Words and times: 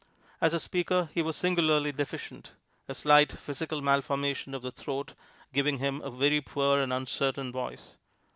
As 0.41 0.55
a 0.55 0.59
speaker 0.59 1.11
he 1.13 1.21
was 1.21 1.35
singularly 1.35 1.91
deficient, 1.91 2.53
a 2.87 2.95
slight 2.95 3.33
physical 3.37 3.83
malformation 3.83 4.55
of 4.55 4.63
the 4.63 4.71
throat 4.71 5.13
giving 5.53 5.77
him 5.77 6.01
a 6.01 6.09
very 6.09 6.41
poor 6.41 6.79
and 6.79 6.91
uncertain 6.91 7.51
voice. 7.51 7.97